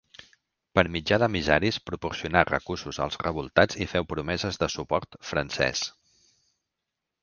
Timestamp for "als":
3.07-3.21